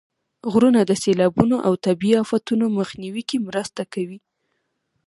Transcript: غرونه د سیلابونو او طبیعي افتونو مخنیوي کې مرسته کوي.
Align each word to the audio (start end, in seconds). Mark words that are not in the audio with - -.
غرونه 0.51 0.81
د 0.85 0.91
سیلابونو 1.03 1.55
او 1.67 1.73
طبیعي 1.85 2.17
افتونو 2.25 2.65
مخنیوي 2.79 3.23
کې 3.29 3.37
مرسته 3.47 3.81
کوي. 3.93 4.19